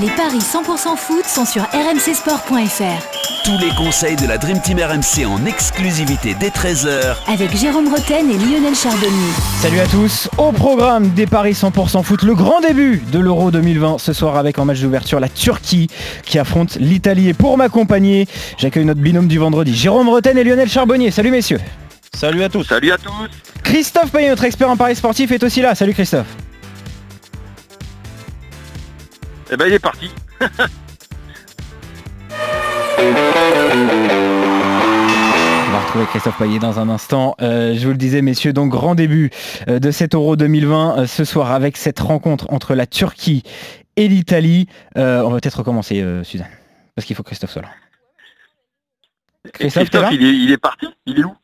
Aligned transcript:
Les 0.00 0.08
paris 0.10 0.38
100% 0.38 0.96
foot 0.96 1.24
sont 1.26 1.44
sur 1.44 1.62
rmcsport.fr. 1.62 3.44
Tous 3.44 3.58
les 3.58 3.68
conseils 3.76 4.16
de 4.16 4.26
la 4.26 4.38
Dream 4.38 4.58
Team 4.62 4.78
RMC 4.78 5.26
en 5.26 5.44
exclusivité 5.44 6.34
dès 6.40 6.48
13h 6.48 7.16
Avec 7.26 7.54
Jérôme 7.54 7.92
Roten 7.92 8.30
et 8.30 8.38
Lionel 8.38 8.74
Charbonnier. 8.74 9.32
Salut 9.60 9.80
à 9.80 9.86
tous, 9.86 10.30
au 10.38 10.52
programme 10.52 11.10
des 11.10 11.26
paris 11.26 11.52
100% 11.52 12.02
foot, 12.02 12.22
le 12.22 12.34
grand 12.34 12.62
début 12.62 13.02
de 13.12 13.18
l'Euro 13.18 13.50
2020 13.50 13.98
ce 13.98 14.14
soir 14.14 14.36
avec 14.36 14.58
en 14.58 14.64
match 14.64 14.80
d'ouverture 14.80 15.20
la 15.20 15.28
Turquie 15.28 15.88
qui 16.24 16.38
affronte 16.38 16.76
l'Italie. 16.76 17.28
Et 17.28 17.34
pour 17.34 17.58
m'accompagner, 17.58 18.26
j'accueille 18.56 18.86
notre 18.86 19.00
binôme 19.00 19.28
du 19.28 19.38
vendredi, 19.38 19.74
Jérôme 19.74 20.08
Roten 20.08 20.38
et 20.38 20.44
Lionel 20.44 20.70
Charbonnier. 20.70 21.10
Salut 21.10 21.30
messieurs. 21.30 21.60
Salut 22.14 22.42
à 22.42 22.48
tous. 22.48 22.64
Salut 22.64 22.92
à 22.92 22.96
tous. 22.96 23.10
Christophe 23.62 24.12
Payet, 24.12 24.30
notre 24.30 24.44
expert 24.44 24.70
en 24.70 24.78
paris 24.78 24.96
sportif, 24.96 25.30
est 25.30 25.42
aussi 25.42 25.60
là. 25.60 25.74
Salut 25.74 25.92
Christophe. 25.92 26.28
Eh 29.52 29.56
ben 29.56 29.66
il 29.66 29.72
est 29.72 29.78
parti. 29.80 30.10
On 35.68 35.72
va 35.72 35.80
retrouver 35.80 36.06
Christophe 36.06 36.38
Payet 36.38 36.58
dans 36.60 36.78
un 36.78 36.88
instant. 36.88 37.34
Euh, 37.40 37.74
je 37.74 37.84
vous 37.84 37.90
le 37.92 37.98
disais, 37.98 38.22
messieurs, 38.22 38.52
donc 38.52 38.70
grand 38.70 38.94
début 38.94 39.30
euh, 39.68 39.80
de 39.80 39.90
cet 39.90 40.14
Euro 40.14 40.36
2020 40.36 40.98
euh, 40.98 41.06
ce 41.06 41.24
soir 41.24 41.50
avec 41.50 41.76
cette 41.76 41.98
rencontre 41.98 42.46
entre 42.52 42.74
la 42.76 42.86
Turquie 42.86 43.42
et 43.96 44.06
l'Italie. 44.06 44.68
Euh, 44.96 45.22
on 45.22 45.30
va 45.30 45.40
peut-être 45.40 45.58
recommencer, 45.58 46.00
euh, 46.00 46.22
Suzanne, 46.22 46.50
parce 46.94 47.04
qu'il 47.06 47.16
faut 47.16 47.22
que 47.24 47.28
Christophe 47.28 47.50
soit 47.50 47.62
là. 47.62 47.70
Christophe, 49.52 49.90
t'es 49.90 50.00
là? 50.00 50.10
Il, 50.12 50.24
est, 50.24 50.36
il 50.36 50.52
est 50.52 50.58
parti 50.58 50.86
Il 51.06 51.18
est 51.18 51.24
où? 51.24 51.34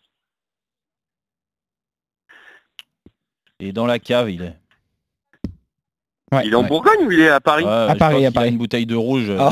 Et 3.59 3.73
dans 3.73 3.87
la 3.87 3.99
cave, 3.99 4.31
il 4.31 4.43
est. 4.43 4.57
Ouais, 6.33 6.43
Il 6.45 6.53
est 6.53 6.57
en 6.57 6.63
ouais. 6.63 6.69
Bourgogne 6.69 7.05
ou 7.07 7.11
il 7.13 7.21
est 7.21 7.29
à 7.29 7.41
Paris 7.41 7.65
Ouais, 7.65 7.71
À 7.71 7.85
je 7.87 7.93
pense 7.93 7.99
Paris, 7.99 8.25
à 8.25 8.29
a 8.29 8.33
Paris. 8.33 8.49
une 8.51 8.59
bouteille 8.59 8.87
de 8.87 8.97
rouge 8.97 9.31
euh, 9.31 9.39
Oh. 9.41 9.51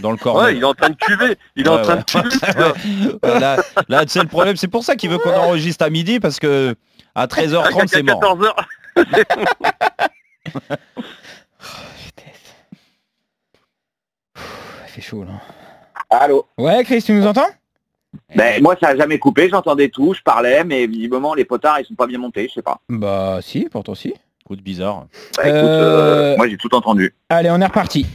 dans 0.00 0.12
le 0.12 0.16
corps. 0.16 0.36
Ouais, 0.36 0.54
il 0.56 0.60
est 0.62 0.64
en 0.64 0.74
train 0.74 0.90
de 0.90 0.94
cuver. 0.96 1.36
Il 1.56 1.66
est 1.66 1.68
en 1.68 1.82
train 1.82 1.96
ouais. 1.96 2.02
de 2.02 2.04
cuver. 2.04 3.18
Ouais, 3.24 3.40
là, 3.40 3.56
là 3.88 4.04
c'est 4.06 4.22
le 4.22 4.28
problème. 4.28 4.56
C'est 4.56 4.68
pour 4.68 4.84
ça 4.84 4.94
qu'il 4.96 5.10
veut 5.10 5.18
qu'on 5.18 5.34
enregistre 5.34 5.84
à 5.84 5.90
midi 5.90 6.20
parce 6.20 6.38
que 6.38 6.74
à 7.14 7.26
13h30 7.28 7.88
c'est 7.88 8.02
mort. 8.04 8.20
14h. 8.20 8.52
Il 14.86 14.88
fait 14.90 15.00
chaud 15.02 15.24
là. 15.24 15.32
Allô 16.10 16.46
Ouais, 16.56 16.84
Chris, 16.84 17.02
tu 17.02 17.12
nous 17.12 17.26
entends? 17.26 17.48
Ben, 18.34 18.62
Moi, 18.62 18.76
ça 18.80 18.88
a 18.88 18.96
jamais 18.96 19.18
coupé, 19.18 19.48
j'entendais 19.48 19.88
tout, 19.88 20.14
je 20.14 20.22
parlais, 20.22 20.64
mais 20.64 20.86
visiblement, 20.86 21.34
les 21.34 21.44
potards, 21.44 21.80
ils 21.80 21.84
sont 21.86 21.94
pas 21.94 22.06
bien 22.06 22.18
montés, 22.18 22.46
je 22.48 22.54
sais 22.54 22.62
pas. 22.62 22.78
Bah 22.88 23.40
si, 23.42 23.68
pourtant 23.70 23.94
si. 23.94 24.14
Coup 24.46 24.54
de 24.56 24.62
bizarre. 24.62 25.06
Bah, 25.36 25.42
écoute, 25.48 25.54
Euh, 25.54 26.32
euh, 26.32 26.36
moi, 26.36 26.48
j'ai 26.48 26.56
tout 26.56 26.72
entendu. 26.74 27.12
Allez, 27.28 27.50
on 27.50 27.60
est 27.60 27.66
reparti. 27.66 28.06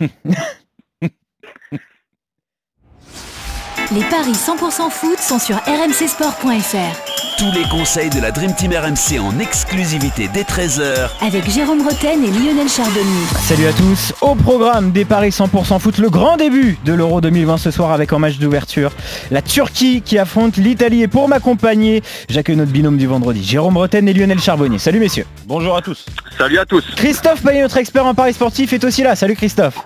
Les 3.91 4.03
paris 4.09 4.31
100% 4.31 4.89
foot 4.89 5.19
sont 5.19 5.39
sur 5.39 5.57
rmcsport.fr. 5.57 7.10
Tous 7.41 7.51
les 7.51 7.67
conseils 7.69 8.11
de 8.11 8.21
la 8.21 8.29
Dream 8.29 8.53
Team 8.53 8.71
RMC 8.71 9.19
en 9.19 9.39
exclusivité 9.39 10.29
dès 10.31 10.43
13h 10.43 11.09
Avec 11.25 11.49
Jérôme 11.49 11.81
Roten 11.81 12.23
et 12.23 12.27
Lionel 12.27 12.69
Charbonnier. 12.69 13.25
Salut 13.39 13.65
à 13.65 13.73
tous. 13.73 14.13
Au 14.21 14.35
programme 14.35 14.91
des 14.91 15.05
paris 15.05 15.29
100% 15.29 15.79
foot, 15.79 15.97
le 15.97 16.11
grand 16.11 16.37
début 16.37 16.77
de 16.85 16.93
l'Euro 16.93 17.19
2020 17.19 17.57
ce 17.57 17.71
soir 17.71 17.93
avec 17.93 18.13
en 18.13 18.19
match 18.19 18.37
d'ouverture 18.37 18.91
la 19.31 19.41
Turquie 19.41 20.03
qui 20.03 20.19
affronte 20.19 20.57
l'Italie. 20.57 21.01
Et 21.01 21.07
pour 21.07 21.27
m'accompagner, 21.27 22.03
j'accueille 22.29 22.57
notre 22.57 22.71
binôme 22.71 22.97
du 22.97 23.07
vendredi, 23.07 23.43
Jérôme 23.43 23.75
Roten 23.75 24.07
et 24.07 24.13
Lionel 24.13 24.39
Charbonnier. 24.39 24.77
Salut 24.77 24.99
messieurs. 24.99 25.25
Bonjour 25.47 25.75
à 25.75 25.81
tous. 25.81 26.05
Salut 26.37 26.59
à 26.59 26.65
tous. 26.67 26.85
Christophe 26.95 27.41
Payet, 27.41 27.63
notre 27.63 27.77
expert 27.77 28.05
en 28.05 28.13
paris 28.13 28.33
sportif, 28.33 28.71
est 28.71 28.83
aussi 28.83 29.01
là. 29.01 29.15
Salut 29.15 29.35
Christophe. 29.35 29.79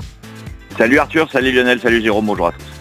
Salut 0.78 1.00
Arthur, 1.00 1.32
salut 1.32 1.54
Lionel, 1.54 1.80
salut 1.80 2.02
Jérôme, 2.02 2.26
bonjour 2.26 2.48
à 2.48 2.52
tous. 2.52 2.75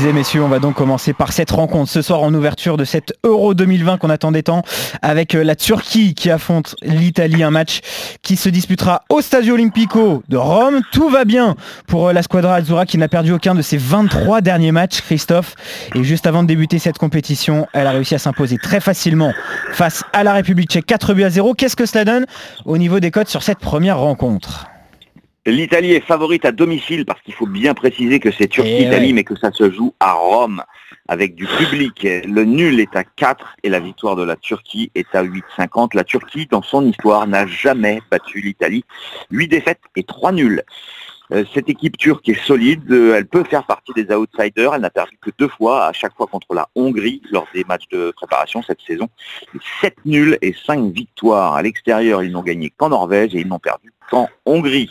Disais 0.00 0.12
messieurs, 0.14 0.42
on 0.42 0.48
va 0.48 0.60
donc 0.60 0.76
commencer 0.76 1.12
par 1.12 1.30
cette 1.30 1.50
rencontre 1.50 1.90
ce 1.90 2.00
soir 2.00 2.22
en 2.22 2.32
ouverture 2.32 2.78
de 2.78 2.86
cette 2.86 3.12
Euro 3.22 3.52
2020 3.52 3.98
qu'on 3.98 4.08
attendait 4.08 4.42
tant 4.42 4.62
avec 5.02 5.34
euh, 5.34 5.44
la 5.44 5.54
Turquie 5.56 6.14
qui 6.14 6.30
affronte 6.30 6.74
l'Italie, 6.80 7.42
un 7.42 7.50
match 7.50 7.80
qui 8.22 8.36
se 8.36 8.48
disputera 8.48 9.02
au 9.10 9.20
Stadio 9.20 9.52
Olimpico 9.52 10.22
de 10.26 10.38
Rome. 10.38 10.80
Tout 10.90 11.10
va 11.10 11.26
bien 11.26 11.54
pour 11.86 12.08
euh, 12.08 12.12
la 12.14 12.22
Squadra 12.22 12.54
Azzurra 12.54 12.86
qui 12.86 12.96
n'a 12.96 13.08
perdu 13.08 13.32
aucun 13.32 13.54
de 13.54 13.60
ses 13.60 13.76
23 13.76 14.40
derniers 14.40 14.72
matchs, 14.72 15.02
Christophe. 15.02 15.54
Et 15.94 16.02
juste 16.02 16.26
avant 16.26 16.44
de 16.44 16.48
débuter 16.48 16.78
cette 16.78 16.96
compétition, 16.96 17.66
elle 17.74 17.86
a 17.86 17.90
réussi 17.90 18.14
à 18.14 18.18
s'imposer 18.18 18.56
très 18.56 18.80
facilement 18.80 19.34
face 19.72 20.02
à 20.14 20.24
la 20.24 20.32
République 20.32 20.70
tchèque 20.70 20.86
4 20.86 21.12
buts 21.12 21.24
à 21.24 21.30
0. 21.30 21.52
Qu'est-ce 21.52 21.76
que 21.76 21.84
cela 21.84 22.06
donne 22.06 22.24
au 22.64 22.78
niveau 22.78 23.00
des 23.00 23.10
cotes 23.10 23.28
sur 23.28 23.42
cette 23.42 23.58
première 23.58 23.98
rencontre? 23.98 24.69
L'Italie 25.46 25.92
est 25.92 26.04
favorite 26.04 26.44
à 26.44 26.52
domicile 26.52 27.06
parce 27.06 27.22
qu'il 27.22 27.32
faut 27.32 27.46
bien 27.46 27.72
préciser 27.72 28.20
que 28.20 28.30
c'est 28.30 28.44
Eh 28.44 28.48
Turquie-Italie, 28.48 29.06
ouais. 29.08 29.12
mais 29.14 29.24
que 29.24 29.36
ça 29.36 29.50
se 29.52 29.70
joue 29.70 29.94
à 29.98 30.12
Rome 30.12 30.62
avec 31.08 31.34
du 31.34 31.46
public. 31.46 32.02
Le 32.02 32.44
nul 32.44 32.78
est 32.78 32.94
à 32.94 33.04
4 33.04 33.56
et 33.62 33.70
la 33.70 33.80
victoire 33.80 34.16
de 34.16 34.22
la 34.22 34.36
Turquie 34.36 34.90
est 34.94 35.14
à 35.14 35.24
8,50. 35.24 35.96
La 35.96 36.04
Turquie, 36.04 36.46
dans 36.46 36.62
son 36.62 36.86
histoire, 36.86 37.26
n'a 37.26 37.46
jamais 37.46 38.02
battu 38.10 38.40
l'Italie. 38.40 38.84
8 39.30 39.48
défaites 39.48 39.80
et 39.96 40.04
3 40.04 40.32
nuls. 40.32 40.62
Euh, 41.32 41.44
Cette 41.54 41.68
équipe 41.68 41.96
turque 41.96 42.28
est 42.28 42.42
solide, 42.44 42.90
euh, 42.90 43.14
elle 43.16 43.26
peut 43.26 43.44
faire 43.44 43.64
partie 43.64 43.92
des 43.94 44.12
outsiders, 44.14 44.74
elle 44.74 44.80
n'a 44.80 44.90
perdu 44.90 45.16
que 45.20 45.30
deux 45.38 45.48
fois, 45.48 45.86
à 45.86 45.92
chaque 45.92 46.14
fois 46.16 46.26
contre 46.26 46.54
la 46.54 46.68
Hongrie 46.74 47.22
lors 47.30 47.46
des 47.54 47.64
matchs 47.64 47.88
de 47.90 48.12
préparation 48.16 48.62
cette 48.62 48.80
saison. 48.80 49.08
7 49.80 49.94
nuls 50.04 50.38
et 50.42 50.54
5 50.66 50.92
victoires. 50.92 51.54
À 51.54 51.62
l'extérieur, 51.62 52.22
ils 52.22 52.32
n'ont 52.32 52.42
gagné 52.42 52.70
qu'en 52.76 52.88
Norvège 52.88 53.34
et 53.34 53.40
ils 53.40 53.48
n'ont 53.48 53.60
perdu 53.60 53.92
qu'en 54.10 54.28
Hongrie. 54.44 54.90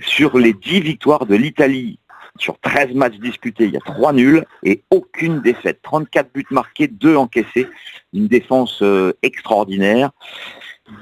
Sur 0.00 0.38
les 0.38 0.52
10 0.52 0.80
victoires 0.80 1.26
de 1.26 1.34
l'Italie, 1.34 1.98
sur 2.38 2.58
13 2.60 2.94
matchs 2.94 3.18
disputés, 3.18 3.64
il 3.64 3.72
y 3.72 3.76
a 3.76 3.80
3 3.80 4.12
nuls 4.12 4.44
et 4.62 4.82
aucune 4.90 5.40
défaite. 5.42 5.80
34 5.82 6.32
buts 6.32 6.46
marqués, 6.50 6.86
2 6.88 7.16
encaissés. 7.16 7.68
Une 8.12 8.26
défense 8.26 8.80
euh, 8.82 9.12
extraordinaire. 9.22 10.10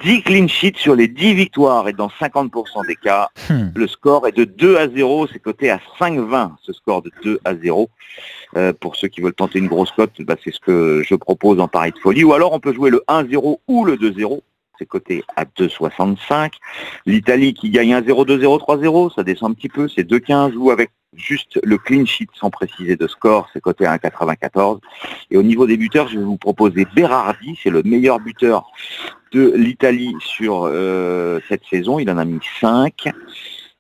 10 0.02 0.22
clean 0.22 0.48
sheets 0.48 0.78
sur 0.78 0.94
les 0.96 1.08
10 1.08 1.34
victoires 1.34 1.88
et 1.88 1.92
dans 1.92 2.08
50% 2.20 2.86
des 2.86 2.96
cas, 2.96 3.28
Hmm. 3.48 3.70
le 3.74 3.86
score 3.86 4.26
est 4.26 4.32
de 4.36 4.44
2 4.44 4.76
à 4.76 4.88
0. 4.88 5.26
C'est 5.32 5.38
coté 5.40 5.70
à 5.70 5.80
5,20 5.98 6.52
ce 6.62 6.72
score 6.72 7.02
de 7.02 7.10
2 7.24 7.40
à 7.44 7.54
0. 7.54 7.88
Euh, 8.56 8.72
pour 8.72 8.96
ceux 8.96 9.08
qui 9.08 9.20
veulent 9.20 9.32
tenter 9.34 9.58
une 9.58 9.68
grosse 9.68 9.90
cote, 9.92 10.12
bah, 10.20 10.36
c'est 10.42 10.52
ce 10.52 10.60
que 10.60 11.02
je 11.06 11.14
propose 11.14 11.60
en 11.60 11.68
pari 11.68 11.92
de 11.92 11.98
folie. 11.98 12.24
Ou 12.24 12.32
alors 12.32 12.52
on 12.52 12.60
peut 12.60 12.72
jouer 12.74 12.90
le 12.90 13.02
1-0 13.08 13.60
ou 13.68 13.84
le 13.84 13.96
2-0. 13.96 14.40
C'est 14.80 14.86
coté 14.86 15.22
à 15.36 15.44
2,65. 15.44 16.52
L'Italie 17.04 17.52
qui 17.52 17.68
gagne 17.68 17.94
1-0, 17.94 18.26
2-0, 18.26 18.58
3-0, 18.60 19.14
ça 19.14 19.22
descend 19.22 19.50
un 19.50 19.54
petit 19.54 19.68
peu. 19.68 19.88
C'est 19.88 20.08
2,15 20.08 20.54
ou 20.56 20.70
avec 20.70 20.90
juste 21.14 21.60
le 21.62 21.76
clean 21.76 22.06
sheet 22.06 22.30
sans 22.34 22.48
préciser 22.48 22.96
de 22.96 23.06
score, 23.06 23.48
c'est 23.52 23.60
coté 23.60 23.84
à 23.84 23.98
1,94. 23.98 24.80
Et 25.30 25.36
au 25.36 25.42
niveau 25.42 25.66
des 25.66 25.76
buteurs, 25.76 26.08
je 26.08 26.18
vais 26.18 26.24
vous 26.24 26.38
proposer 26.38 26.86
Berardi, 26.96 27.58
c'est 27.62 27.68
le 27.68 27.82
meilleur 27.82 28.20
buteur 28.20 28.70
de 29.32 29.52
l'Italie 29.54 30.14
sur 30.20 30.64
euh, 30.64 31.40
cette 31.48 31.64
saison. 31.66 31.98
Il 31.98 32.10
en 32.10 32.16
a 32.16 32.24
mis 32.24 32.40
5. 32.60 33.10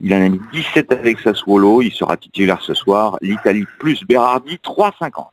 Il 0.00 0.14
en 0.14 0.24
a 0.24 0.28
mis 0.28 0.40
17 0.52 0.92
avec 0.92 1.20
Sassuolo. 1.20 1.82
Il 1.82 1.92
sera 1.92 2.16
titulaire 2.16 2.60
ce 2.62 2.74
soir. 2.74 3.16
L'Italie 3.20 3.66
plus 3.78 4.02
Berardi, 4.04 4.58
3,50. 4.64 5.26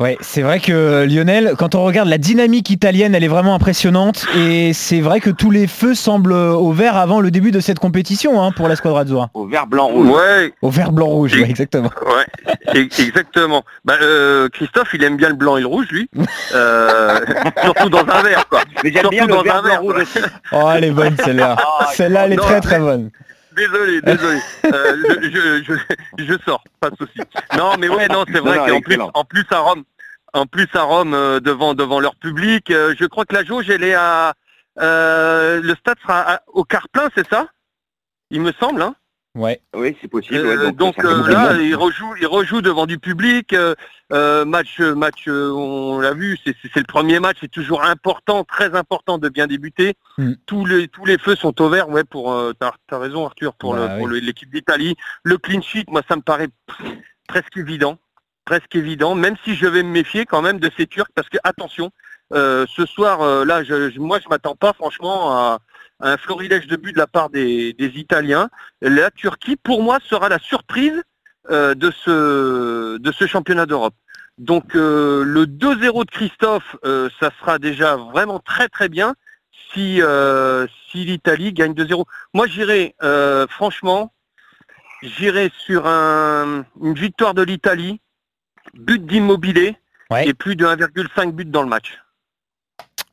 Ouais, 0.00 0.16
c'est 0.20 0.42
vrai 0.42 0.60
que 0.60 1.04
Lionel, 1.10 1.54
quand 1.58 1.74
on 1.74 1.82
regarde 1.82 2.08
la 2.08 2.18
dynamique 2.18 2.70
italienne, 2.70 3.16
elle 3.16 3.24
est 3.24 3.28
vraiment 3.28 3.56
impressionnante 3.56 4.26
et 4.36 4.72
c'est 4.72 5.00
vrai 5.00 5.18
que 5.18 5.30
tous 5.30 5.50
les 5.50 5.66
feux 5.66 5.96
semblent 5.96 6.34
au 6.34 6.70
vert 6.70 6.96
avant 6.96 7.20
le 7.20 7.32
début 7.32 7.50
de 7.50 7.58
cette 7.58 7.80
compétition 7.80 8.40
hein, 8.40 8.52
pour 8.52 8.68
la 8.68 8.76
Squadra 8.76 9.00
Azzurra. 9.00 9.30
Au 9.34 9.46
vert, 9.48 9.66
blanc, 9.66 9.88
rouge. 9.88 10.08
Ouais, 10.08 10.52
Au 10.62 10.70
vert, 10.70 10.92
blanc, 10.92 11.06
rouge, 11.06 11.34
ouais, 11.34 11.50
exactement. 11.50 11.90
ouais, 12.06 12.88
exactement. 12.96 13.64
Bah, 13.84 13.94
euh, 14.00 14.48
Christophe, 14.50 14.90
il 14.94 15.02
aime 15.02 15.16
bien 15.16 15.30
le 15.30 15.34
blanc 15.34 15.56
et 15.56 15.62
le 15.62 15.66
rouge, 15.66 15.86
lui. 15.90 16.08
Euh, 16.54 17.18
surtout 17.62 17.90
dans 17.90 18.06
un 18.08 18.22
verre, 18.22 18.48
quoi. 18.48 18.60
Mais 18.82 18.90
j'aime 18.90 19.02
Surtout 19.02 19.10
bien 19.10 19.26
le 19.26 19.32
dans 19.34 19.42
vert, 19.42 19.56
un 19.56 19.62
blanc, 19.62 19.70
verre, 19.70 19.82
rouge 19.82 20.02
aussi. 20.02 20.18
Oh, 20.52 20.70
elle 20.74 20.84
est 20.84 20.90
bonne 20.92 21.16
celle-là. 21.22 21.56
Ah, 21.58 21.86
Celle-là, 21.92 22.24
elle 22.26 22.32
est 22.34 22.36
non, 22.36 22.42
très 22.44 22.60
très 22.60 22.78
bonne. 22.78 23.10
Désolé, 23.58 24.00
désolé. 24.02 24.38
Euh, 24.66 24.96
je, 25.22 25.62
je, 25.64 25.74
je, 26.18 26.24
je 26.24 26.34
sors, 26.44 26.62
pas 26.80 26.90
de 26.90 26.96
souci. 26.96 27.20
Non, 27.56 27.72
mais 27.78 27.88
ouais, 27.88 28.08
non, 28.08 28.24
c'est 28.26 28.38
vrai 28.40 28.56
qu'en 28.70 28.80
plus, 28.80 28.94
en 29.14 29.24
plus 29.24 29.44
à 29.50 29.58
Rome, 29.58 29.84
en 30.32 30.46
plus 30.46 30.68
à 30.74 30.82
Rome, 30.82 31.14
euh, 31.14 31.40
devant 31.40 31.74
devant 31.74 32.00
leur 32.00 32.14
public, 32.16 32.70
euh, 32.70 32.94
je 32.98 33.04
crois 33.06 33.24
que 33.24 33.34
la 33.34 33.44
jauge, 33.44 33.68
elle 33.70 33.84
est 33.84 33.94
à 33.94 34.34
le 34.80 35.74
stade 35.80 35.98
sera 36.02 36.34
à- 36.34 36.40
au 36.48 36.62
quart 36.64 36.88
plein, 36.90 37.08
c'est 37.16 37.28
ça? 37.28 37.48
Il 38.30 38.40
me 38.42 38.52
semble. 38.60 38.80
Hein 38.82 38.94
Ouais. 39.34 39.60
Oui, 39.74 39.96
c'est 40.00 40.08
possible. 40.08 40.36
Euh, 40.38 40.66
ouais, 40.66 40.72
donc 40.72 40.98
euh, 41.04 41.28
là, 41.28 41.52
il 41.60 41.76
rejoue, 41.76 42.14
il 42.20 42.26
rejoue 42.26 42.60
devant 42.60 42.86
du 42.86 42.98
public. 42.98 43.52
euh, 43.52 44.44
match, 44.44 44.80
match, 44.80 45.28
on 45.28 46.00
l'a 46.00 46.14
vu, 46.14 46.38
c'est 46.44 46.54
le 46.76 46.82
premier 46.84 47.20
match, 47.20 47.36
c'est 47.40 47.50
toujours 47.50 47.84
important, 47.84 48.42
très 48.44 48.74
important 48.74 49.18
de 49.18 49.28
bien 49.28 49.46
débuter. 49.46 49.94
Mm. 50.16 50.32
Tous 50.46 50.64
les 50.64 50.88
tous 50.88 51.04
les 51.04 51.18
feux 51.18 51.36
sont 51.36 51.60
au 51.60 51.68
vert, 51.68 51.88
ouais. 51.88 52.04
Pour, 52.04 52.32
euh, 52.32 52.52
t'as 52.58 52.72
as 52.90 52.98
raison 52.98 53.26
Arthur, 53.26 53.54
pour 53.54 53.74
Bah 53.74 53.98
oui. 54.00 54.20
l'équipe 54.20 54.50
d'Italie. 54.50 54.96
Le 55.22 55.36
clean 55.38 55.60
sheet, 55.60 55.84
moi, 55.88 56.02
ça 56.08 56.16
me 56.16 56.22
paraît 56.22 56.48
presque 57.28 57.56
évident, 57.58 57.98
presque 58.44 58.74
évident. 58.74 59.14
Même 59.14 59.36
si 59.44 59.54
je 59.54 59.66
vais 59.66 59.82
me 59.82 59.90
méfier 59.90 60.24
quand 60.24 60.42
même 60.42 60.58
de 60.58 60.70
ces 60.76 60.86
Turcs, 60.86 61.10
parce 61.14 61.28
que 61.28 61.38
attention, 61.44 61.90
euh, 62.32 62.66
ce 62.74 62.86
soir, 62.86 63.20
euh, 63.22 63.44
là, 63.44 63.62
je, 63.62 63.90
je- 63.90 64.00
moi, 64.00 64.18
je 64.22 64.28
m'attends 64.28 64.56
pas 64.56 64.72
franchement 64.72 65.32
à 65.36 65.58
un 66.00 66.16
florilège 66.16 66.66
de 66.66 66.76
buts 66.76 66.92
de 66.92 66.98
la 66.98 67.06
part 67.06 67.30
des, 67.30 67.72
des 67.72 67.98
Italiens. 67.98 68.48
La 68.80 69.10
Turquie, 69.10 69.56
pour 69.56 69.82
moi, 69.82 69.98
sera 70.04 70.28
la 70.28 70.38
surprise 70.38 71.02
euh, 71.50 71.74
de, 71.74 71.90
ce, 71.90 72.98
de 72.98 73.12
ce 73.12 73.26
championnat 73.26 73.66
d'Europe. 73.66 73.94
Donc 74.38 74.76
euh, 74.76 75.24
le 75.24 75.46
2-0 75.46 76.04
de 76.04 76.10
Christophe, 76.10 76.76
euh, 76.84 77.08
ça 77.18 77.30
sera 77.40 77.58
déjà 77.58 77.96
vraiment 77.96 78.38
très 78.38 78.68
très 78.68 78.88
bien 78.88 79.14
si, 79.72 80.00
si 80.90 81.04
l'Italie 81.04 81.52
gagne 81.52 81.72
2-0. 81.72 82.04
Moi 82.32 82.46
j'irai, 82.46 82.94
franchement, 83.50 84.14
j'irai 85.02 85.50
sur 85.58 85.86
un- 85.86 86.64
une 86.80 86.94
victoire 86.94 87.34
de 87.34 87.42
l'Italie, 87.42 88.00
but 88.74 89.04
d'immobilier 89.04 89.76
Ouais. 90.10 90.26
et 90.26 90.32
plus 90.32 90.56
de 90.56 90.64
1,5 90.64 91.32
but 91.32 91.50
dans 91.50 91.60
le 91.62 91.68
match. 91.68 91.98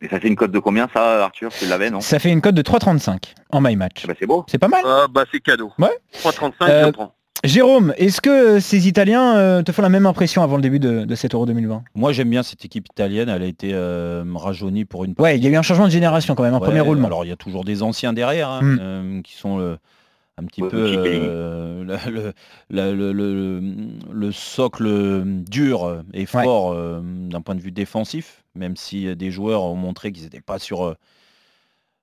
Et 0.01 0.07
ça 0.09 0.19
fait 0.19 0.27
une 0.27 0.35
cote 0.35 0.51
de 0.51 0.59
combien 0.59 0.87
ça, 0.93 1.23
Arthur 1.25 1.51
Tu 1.57 1.65
l'avais, 1.67 1.89
non 1.89 2.01
Ça 2.01 2.19
fait 2.19 2.29
une 2.31 2.41
cote 2.41 2.55
de 2.55 2.61
3,35 2.61 3.33
en 3.51 3.61
my 3.61 3.75
match. 3.75 4.01
Eh 4.03 4.07
ben, 4.07 4.15
C'est 4.19 4.25
beau. 4.27 4.45
C'est 4.47 4.57
pas 4.57 4.67
mal. 4.67 4.81
Ah, 4.85 5.05
bah 5.09 5.23
c'est 5.31 5.39
cadeau. 5.39 5.71
Ouais. 5.79 5.89
3,35 6.23 6.51
Euh, 6.69 6.85
je 6.87 6.91
prends. 6.91 7.15
Jérôme, 7.43 7.93
est-ce 7.97 8.21
que 8.21 8.59
ces 8.59 8.87
Italiens 8.87 9.35
euh, 9.37 9.61
te 9.61 9.71
font 9.71 9.81
la 9.83 9.89
même 9.89 10.05
impression 10.07 10.41
avant 10.41 10.55
le 10.55 10.61
début 10.63 10.79
de, 10.79 11.03
de 11.05 11.15
cet 11.15 11.35
Euro 11.35 11.45
2020 11.45 11.83
Moi 11.93 12.11
j'aime 12.11 12.29
bien 12.29 12.41
cette 12.41 12.65
équipe 12.65 12.87
italienne, 12.89 13.29
elle 13.29 13.43
a 13.43 13.45
été 13.45 13.71
euh, 13.73 14.23
rajeunie 14.33 14.83
pour 14.85 15.03
une 15.05 15.13
Ouais, 15.19 15.37
il 15.37 15.43
y 15.43 15.47
a 15.47 15.49
eu 15.51 15.55
un 15.55 15.61
changement 15.61 15.85
de 15.85 15.91
génération 15.91 16.33
quand 16.33 16.41
même, 16.43 16.53
un 16.55 16.59
Ouais, 16.59 16.65
premier 16.65 16.79
roulement. 16.79 17.05
Alors 17.07 17.23
il 17.23 17.27
y 17.27 17.31
a 17.31 17.35
toujours 17.35 17.63
des 17.63 17.83
anciens 17.83 18.13
derrière 18.13 18.49
hein, 18.49 18.61
Mm. 18.63 18.79
euh, 18.81 19.21
qui 19.21 19.35
sont 19.35 19.59
euh, 19.59 19.75
un 20.37 20.45
petit 20.45 20.61
Ouais, 20.63 20.69
peu 20.69 20.77
euh, 20.85 21.83
la- 21.85 22.09
le, 22.09 22.33
la- 22.69 22.91
le- 22.91 23.13
le- 23.13 23.61
le 24.11 24.31
socle 24.31 25.23
dur 25.49 26.03
et 26.13 26.25
fort 26.25 26.71
euh, 26.73 27.01
d'un 27.03 27.41
point 27.41 27.55
de 27.55 27.61
vue 27.61 27.71
défensif, 27.71 28.43
même 28.53 28.75
si 28.75 29.07
euh, 29.07 29.15
des 29.15 29.31
joueurs 29.31 29.63
ont 29.63 29.75
montré 29.75 30.11
qu'ils 30.11 30.23
n'étaient 30.23 30.41
pas 30.41 30.59
sur, 30.59 30.83
euh, 30.85 30.95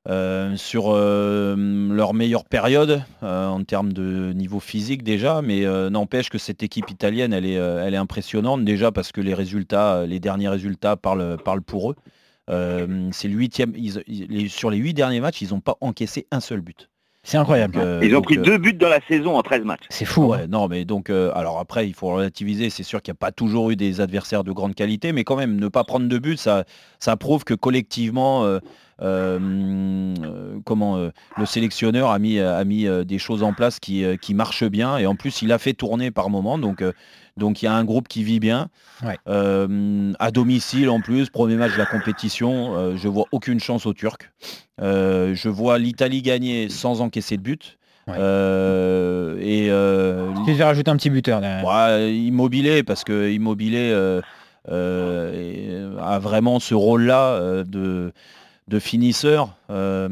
euh, 0.08 0.56
sur 0.56 0.87
euh, 0.88 1.55
leur 1.94 2.12
meilleure 2.14 2.44
période 2.44 3.02
euh, 3.23 3.46
en 3.46 3.62
termes 3.64 3.93
de 3.93 4.32
niveau 4.32 4.58
physique 4.61 5.02
déjà, 5.05 5.43
mais 5.43 5.64
euh, 5.64 5.90
n'empêche 5.90 6.28
que 6.28 6.38
cette 6.38 6.62
équipe 6.62 6.90
italienne, 6.90 7.32
elle 7.32 7.46
est, 7.46 7.58
euh, 7.58 7.85
elle 7.87 7.94
est 7.94 7.99
impressionnante 7.99 8.64
déjà 8.64 8.90
parce 8.90 9.12
que 9.12 9.20
les 9.20 9.35
résultats, 9.35 10.06
les 10.06 10.19
derniers 10.20 10.49
résultats 10.49 10.96
parlent, 10.96 11.37
parlent 11.44 11.62
pour 11.62 11.90
eux. 11.93 11.96
Euh, 12.50 13.08
c'est 13.12 13.28
le 13.28 13.35
huitième. 13.35 13.73
ils- 13.76 14.02
ils- 14.08 14.26
les- 14.28 14.49
sur 14.49 14.70
les 14.70 14.78
huit 14.78 14.94
derniers 14.94 15.20
matchs, 15.20 15.43
ils 15.43 15.50
n'ont 15.50 15.61
pas 15.61 15.76
encaissé 15.81 16.26
un 16.32 16.40
seul 16.40 16.61
but. 16.62 16.88
C'est 17.25 17.37
incroyable. 17.37 17.79
Euh, 17.79 18.01
Ils 18.03 18.11
ont 18.15 18.19
donc, 18.19 18.25
pris 18.25 18.39
euh, 18.39 18.43
deux 18.43 18.59
buts 18.59 18.73
dans 18.75 18.89
la 18.89 19.01
saison 19.07 19.37
en 19.37 19.43
13 19.43 19.63
matchs. 19.65 19.85
C'est 19.91 20.05
fou. 20.05 20.33
hein. 20.33 20.39
Ouais, 20.41 20.47
non, 20.49 20.67
mais 20.67 20.85
donc, 20.85 21.09
euh, 21.09 21.31
alors 21.35 21.59
après, 21.61 21.87
il 21.87 21.95
faut 21.95 22.09
relativiser. 22.09 22.69
C'est 22.69 22.83
sûr 22.83 23.01
qu'il 23.01 23.13
n'y 23.13 23.17
a 23.17 23.21
pas 23.21 23.31
toujours 23.31 23.71
eu 23.71 23.77
des 23.77 24.01
adversaires 24.01 24.43
de 24.43 24.51
grande 24.51 24.75
qualité, 24.75 25.13
mais 25.13 25.23
quand 25.23 25.37
même, 25.37 25.55
ne 25.61 25.69
pas 25.69 25.85
prendre 25.85 26.09
de 26.09 26.19
but, 26.19 26.37
ça, 26.37 26.65
ça 26.99 27.17
prouve 27.17 27.45
que 27.45 27.55
collectivement, 27.55 28.45
comment 30.64 30.96
euh, 30.96 31.10
le 31.37 31.46
sélectionneur 31.46 32.10
a 32.10 32.19
mis, 32.19 32.38
a 32.38 32.64
mis 32.64 32.87
euh, 32.87 33.04
des 33.04 33.19
choses 33.19 33.43
en 33.43 33.52
place 33.52 33.81
qui, 33.81 34.04
euh, 34.04 34.16
qui 34.16 34.34
marchent 34.34 34.64
bien, 34.64 34.96
et 34.96 35.06
en 35.06 35.16
plus, 35.16 35.43
il 35.43 35.52
a 35.52 35.58
fait 35.58 35.72
tourner 35.72 36.10
par 36.10 36.31
moment. 36.31 36.58
Donc, 36.58 36.82
euh, 36.82 36.93
donc 37.37 37.62
il 37.62 37.64
y 37.64 37.69
a 37.69 37.75
un 37.75 37.84
groupe 37.84 38.08
qui 38.08 38.22
vit 38.22 38.40
bien. 38.40 38.69
Ouais. 39.02 39.19
Euh, 39.28 40.12
à 40.19 40.31
domicile 40.31 40.88
en 40.90 41.00
plus, 41.00 41.31
premier 41.31 41.56
match 41.56 41.72
de 41.72 41.78
la 41.78 41.87
compétition, 41.87 42.76
euh, 42.76 42.96
je 42.96 43.08
vois 43.08 43.25
aucune 43.32 43.58
chance 43.58 43.87
aux 43.87 43.94
Turcs. 43.94 44.31
Euh, 44.81 45.34
je 45.34 45.49
vois 45.49 45.78
l'Italie 45.78 46.22
gagner 46.22 46.69
sans 46.69 47.00
encaisser 47.00 47.37
de 47.37 47.43
but. 47.43 47.78
Ouais. 48.06 48.14
Euh, 48.19 49.38
et 49.40 49.69
euh, 49.70 50.32
Tu 50.44 50.52
devais 50.52 50.64
rajouter 50.64 50.90
un 50.90 50.96
petit 50.96 51.10
buteur 51.10 51.40
derrière? 51.40 51.64
Ouais, 51.64 52.14
immobilier 52.14 52.82
parce 52.82 53.04
que 53.04 53.31
immobilier 53.31 53.90
euh, 53.93 54.20
euh, 54.69 55.96
a 56.00 56.19
vraiment 56.19 56.58
ce 56.58 56.75
rôle-là 56.75 57.28
euh, 57.34 57.64
de, 57.64 58.12
de 58.73 58.79
finisseur. 58.79 59.51
Euh, 59.71 60.09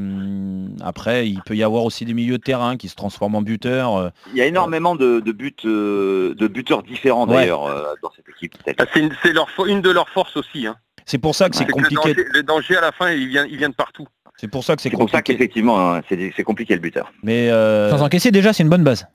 après, 0.82 1.28
il 1.28 1.40
peut 1.42 1.56
y 1.56 1.62
avoir 1.62 1.84
aussi 1.84 2.04
des 2.04 2.12
milieux 2.14 2.38
de 2.38 2.42
terrain 2.42 2.76
qui 2.76 2.88
se 2.88 2.94
transforment 2.94 3.36
en 3.36 3.42
buteurs. 3.42 3.96
euh. 3.96 4.10
Il 4.32 4.36
y 4.38 4.42
a 4.42 4.46
énormément 4.46 4.94
de, 4.94 5.20
de 5.20 5.32
buts, 5.32 5.54
euh, 5.64 6.34
de 6.34 6.46
buteurs 6.46 6.82
différents 6.82 7.26
Ouais. 7.26 7.36
d'ailleurs 7.36 7.64
dans 8.02 8.10
cette 8.14 8.28
équipe. 8.28 8.54
Ah, 8.78 8.84
c'est 8.92 9.00
une, 9.00 9.10
c'est 9.22 9.32
leur 9.32 9.48
une 9.66 9.80
de 9.80 9.90
leurs 9.90 10.08
forces 10.10 10.36
aussi. 10.36 10.66
Hein. 10.66 10.76
C'est 11.06 11.18
pour 11.18 11.34
ça 11.34 11.48
que 11.48 11.56
c'est 11.56 11.64
C'est 11.64 11.72
que 11.72 11.78
le 11.78 11.82
compliqué. 11.88 12.14
danger, 12.14 12.24
le 12.32 12.42
danger 12.42 12.76
à 12.76 12.80
la 12.82 12.92
fin, 12.92 13.10
il 13.10 13.28
vient, 13.28 13.46
il 13.46 13.56
vient 13.56 13.70
de 13.70 13.74
partout. 13.74 14.06
C'est 14.36 14.48
pour 14.48 14.62
ça 14.64 14.76
que 14.76 14.82
c'est 14.82 14.90
C'est 14.90 14.96
pour 14.96 15.08
ça 15.10 15.18
compliqué. 15.18 15.32
qu'effectivement, 15.38 15.94
hein, 15.94 16.00
c'est 16.08 16.32
c'est 16.36 16.44
compliqué 16.44 16.74
le 16.74 16.80
buteur. 16.80 17.10
Mais 17.22 17.50
euh, 17.50 17.90
Sans 17.90 18.02
encaisser 18.02 18.30
déjà, 18.30 18.52
c'est 18.52 18.62
une 18.62 18.68
bonne 18.68 18.84
base 18.84 19.06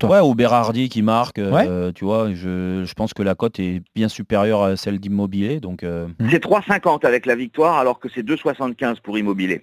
pour 0.00 0.08
toi. 0.08 0.22
ouais, 0.22 0.28
ou 0.28 0.34
Berardi 0.34 0.88
qui 0.88 1.02
marque. 1.02 1.38
euh, 1.38 1.92
tu 1.92 2.04
vois, 2.04 2.32
je, 2.34 2.84
je 2.84 2.94
pense 2.94 3.14
que 3.14 3.22
la 3.22 3.34
cote 3.34 3.58
est 3.60 3.82
bien 3.94 4.08
supérieure 4.08 4.62
à 4.62 4.76
celle 4.76 4.98
d'immobilier. 4.98 5.60
Donc 5.60 5.82
euh. 5.82 6.06
C'est 6.30 6.42
3,50 6.42 7.04
avec 7.06 7.26
la 7.26 7.36
victoire 7.36 7.78
alors 7.78 7.98
que 8.00 8.08
c'est 8.14 8.22
2,75 8.22 9.00
pour 9.02 9.18
immobilier. 9.18 9.62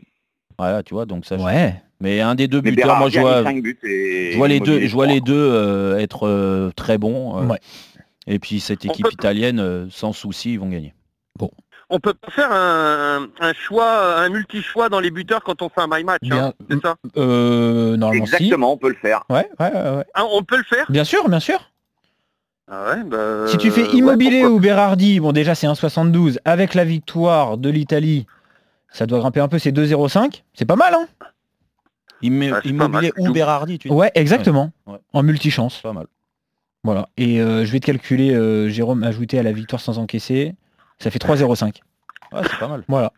voilà, 0.58 0.84
tu 0.84 0.94
vois. 0.94 1.06
Donc 1.06 1.26
ça. 1.26 1.38
Ouais. 1.38 1.76
Mais 2.00 2.20
un 2.20 2.34
des 2.36 2.48
deux 2.48 2.62
Mais 2.64 2.72
buteurs, 2.72 2.98
moi 2.98 3.10
je 3.10 3.20
vois. 3.20 3.40
mis 3.42 3.46
5 3.48 3.62
buts 3.64 3.78
et 3.84 4.32
Je 4.32 4.38
vois 4.38 4.48
les 4.48 4.60
deux, 4.60 4.80
je 4.88 4.94
vois 4.94 5.06
les 5.06 5.22
deux 5.22 5.34
euh, 5.36 6.00
être 6.00 6.28
euh, 6.28 6.72
très 6.76 6.98
bons. 6.98 7.38
euh, 7.38 7.46
Ouais. 7.46 7.60
Et 8.28 8.40
puis 8.40 8.60
cette 8.60 8.86
équipe 8.86 9.06
peut- 9.06 9.12
italienne, 9.14 9.60
euh, 9.60 9.86
sans 9.92 10.12
souci, 10.14 10.54
ils 10.54 10.60
vont 10.60 10.70
gagner. 10.70 10.94
On 11.94 12.00
peut 12.00 12.14
pas 12.14 12.32
faire 12.32 12.52
un, 12.52 13.28
un 13.42 13.54
choix, 13.54 14.18
un 14.22 14.30
multi-choix 14.30 14.88
dans 14.90 15.00
les 15.02 15.12
buteurs 15.12 15.44
quand 15.44 15.62
on 15.62 15.68
fait 15.70 15.82
un 15.82 15.88
my 15.92 16.04
match. 16.06 16.22
hein, 16.32 16.54
c'est 16.70 16.82
ça 16.82 16.96
Euh, 17.18 17.98
normalement 17.98 18.26
si. 18.26 18.34
Exactement, 18.36 18.72
on 18.74 18.78
peut 18.78 18.90
le 18.90 18.96
faire. 18.96 19.24
Ouais, 19.30 19.50
ouais, 19.60 19.72
ouais, 19.74 19.96
ouais. 19.98 20.06
Ah, 20.14 20.24
On 20.32 20.42
peut 20.44 20.58
le 20.58 20.64
faire? 20.64 20.86
Bien 20.90 21.04
sûr, 21.04 21.28
bien 21.28 21.42
sûr. 21.42 21.60
ah 22.72 22.92
ouais, 22.96 23.04
bah, 23.04 23.46
Si 23.48 23.58
tu 23.58 23.72
fais 23.72 23.86
Immobilier 23.92 24.46
ou 24.46 24.60
Berardi, 24.60 25.20
bon 25.20 25.34
déjà 25.34 25.54
c'est 25.54 25.68
1,72. 25.68 26.38
Avec 26.46 26.74
la 26.76 26.86
victoire 26.86 27.58
de 27.58 27.70
l'Italie, 27.70 28.26
ça 28.94 29.06
doit 29.06 29.20
grimper 29.20 29.42
un 29.42 29.50
peu, 29.50 29.60
c'est 29.60 29.72
2,05. 29.74 30.44
C'est 30.54 30.66
pas 30.66 30.78
mal, 30.78 30.94
hein 30.94 31.08
Ah, 31.22 31.28
immobilier 32.64 33.12
mal, 33.12 33.12
ou 33.18 33.26
tout. 33.28 33.34
Berardi, 33.34 33.80
tu 33.80 33.90
dis 33.90 33.94
Ouais, 33.94 34.12
exactement. 34.16 34.72
Ouais. 34.88 34.94
Ouais. 34.94 35.00
En 35.12 35.24
multichance. 35.24 35.82
Pas 35.82 35.92
mal. 35.94 36.06
Voilà. 36.86 37.10
Et 37.18 37.42
euh, 37.42 37.66
je 37.66 37.72
vais 37.72 37.80
te 37.82 37.86
calculer, 37.86 38.34
euh, 38.34 38.70
Jérôme, 38.70 39.04
ajouté 39.04 39.38
à 39.38 39.44
la 39.44 39.52
victoire 39.52 39.82
sans 39.82 39.98
encaisser. 40.00 40.56
Ça 41.02 41.10
fait 41.12 41.20
3,05. 41.20 41.64
Ouais, 42.32 42.42
c'est 42.44 42.60
pas 42.60 42.68
mal. 42.68 42.84
Voilà. 42.88 43.12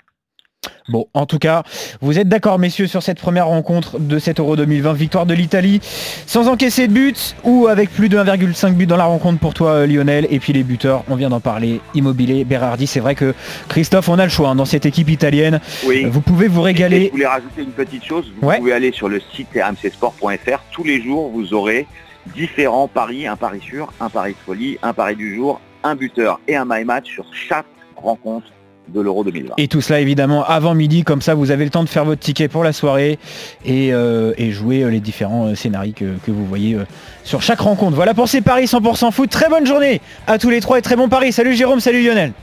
Bon, 0.87 1.07
en 1.13 1.25
tout 1.25 1.39
cas, 1.39 1.63
vous 2.01 2.19
êtes 2.19 2.29
d'accord, 2.29 2.57
messieurs, 2.57 2.87
sur 2.87 3.03
cette 3.03 3.19
première 3.19 3.47
rencontre 3.47 3.99
de 3.99 4.17
cet 4.17 4.39
Euro 4.39 4.55
2020, 4.55 4.93
victoire 4.93 5.25
de 5.25 5.33
l'Italie, 5.33 5.81
sans 6.25 6.47
encaisser 6.47 6.87
de 6.87 6.93
but 6.93 7.35
ou 7.43 7.67
avec 7.67 7.89
plus 7.89 8.07
de 8.07 8.17
1,5 8.17 8.73
but 8.73 8.85
dans 8.87 8.95
la 8.97 9.03
rencontre 9.05 9.39
pour 9.39 9.53
toi, 9.53 9.71
euh, 9.71 9.85
Lionel. 9.87 10.25
Et 10.29 10.39
puis 10.39 10.53
les 10.53 10.63
buteurs, 10.63 11.03
on 11.09 11.15
vient 11.15 11.29
d'en 11.29 11.41
parler, 11.41 11.81
Immobilier, 11.95 12.45
Berardi. 12.45 12.87
C'est 12.87 13.01
vrai 13.01 13.15
que 13.15 13.33
Christophe, 13.67 14.07
on 14.07 14.17
a 14.19 14.23
le 14.23 14.29
choix 14.29 14.49
hein, 14.49 14.55
dans 14.55 14.65
cette 14.65 14.85
équipe 14.85 15.09
italienne. 15.09 15.59
Oui. 15.85 16.05
Vous 16.05 16.21
pouvez 16.21 16.47
vous 16.47 16.59
Et 16.61 16.63
je 16.63 16.65
régaler. 16.65 17.09
voulais 17.11 17.27
rajouter 17.27 17.61
une 17.63 17.71
petite 17.71 18.05
chose. 18.05 18.31
Vous 18.41 18.47
Ouais. 18.47 18.57
pouvez 18.59 18.71
aller 18.73 18.93
sur 18.93 19.09
le 19.09 19.21
site 19.35 19.49
rmcsport.fr. 19.55 20.59
Tous 20.71 20.83
les 20.85 21.01
jours, 21.01 21.29
vous 21.33 21.53
aurez 21.53 21.87
différents 22.35 22.87
paris, 22.87 23.27
un 23.27 23.35
pari 23.35 23.59
sûr, 23.61 23.91
un 23.99 24.09
pari 24.09 24.31
de 24.31 24.37
folie, 24.45 24.77
un 24.81 24.93
pari 24.93 25.15
du 25.17 25.35
jour, 25.35 25.59
un 25.83 25.95
buteur 25.95 26.39
et 26.47 26.55
un 26.55 26.63
my 26.65 26.85
match 26.85 27.11
sur 27.11 27.25
chaque 27.33 27.65
rencontre 28.03 28.47
de 28.89 29.01
l'Euro 29.01 29.23
2020. 29.23 29.53
Et 29.57 29.67
tout 29.67 29.81
cela 29.81 29.99
évidemment 29.99 30.43
avant 30.43 30.75
midi, 30.75 31.03
comme 31.03 31.21
ça 31.21 31.35
vous 31.35 31.51
avez 31.51 31.63
le 31.63 31.69
temps 31.69 31.83
de 31.83 31.89
faire 31.89 32.05
votre 32.05 32.21
ticket 32.21 32.47
pour 32.47 32.63
la 32.63 32.73
soirée 32.73 33.17
et, 33.65 33.93
euh, 33.93 34.33
et 34.37 34.51
jouer 34.51 34.83
euh, 34.83 34.89
les 34.89 34.99
différents 34.99 35.47
euh, 35.47 35.55
scénarios 35.55 35.93
que, 35.95 36.17
que 36.25 36.31
vous 36.31 36.45
voyez 36.45 36.77
sur 37.23 37.41
chaque 37.41 37.61
rencontre. 37.61 37.95
Voilà 37.95 38.13
pour 38.13 38.27
ces 38.27 38.41
paris 38.41 38.65
100% 38.65 39.11
foot. 39.11 39.29
Très 39.29 39.49
bonne 39.49 39.65
journée 39.65 40.01
à 40.27 40.37
tous 40.37 40.49
les 40.49 40.59
trois 40.59 40.79
et 40.79 40.81
très 40.81 40.95
bon 40.95 41.07
pari. 41.07 41.31
Salut 41.31 41.55
Jérôme, 41.55 41.79
salut 41.79 42.03
Lionel. 42.03 42.33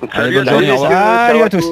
Bonne 0.00 0.48
journée. 0.48 0.76
Salut 0.76 1.42
à 1.42 1.48
tous. 1.48 1.64